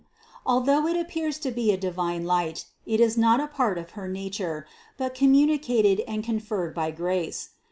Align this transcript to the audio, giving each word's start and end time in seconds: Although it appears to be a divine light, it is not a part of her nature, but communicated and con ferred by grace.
Although 0.47 0.87
it 0.87 0.97
appears 0.97 1.37
to 1.37 1.51
be 1.51 1.71
a 1.71 1.77
divine 1.77 2.25
light, 2.25 2.65
it 2.87 2.99
is 2.99 3.19
not 3.19 3.39
a 3.39 3.45
part 3.45 3.77
of 3.77 3.91
her 3.91 4.07
nature, 4.07 4.65
but 4.97 5.13
communicated 5.13 5.99
and 6.07 6.25
con 6.25 6.39
ferred 6.41 6.73
by 6.73 6.89
grace. 6.89 7.49